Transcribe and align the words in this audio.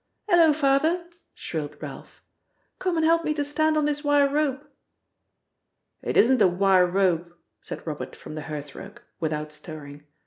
"'Ello, 0.29 0.51
Father!" 0.51 1.05
shrilled 1.35 1.79
Ralph. 1.79 2.23
"Come 2.79 2.97
and 2.97 3.05
help 3.05 3.23
me 3.23 3.35
to 3.35 3.43
stand 3.43 3.77
on 3.77 3.85
this 3.85 4.03
wire 4.03 4.27
rope." 4.27 4.67
"It 6.01 6.17
isn't 6.17 6.41
a 6.41 6.47
wire 6.47 6.87
rope," 6.87 7.37
said 7.61 7.85
Robert 7.85 8.15
from 8.15 8.33
the 8.33 8.41
hearth 8.49 8.73
rug, 8.73 8.99
without 9.19 9.51
stirring. 9.51 10.07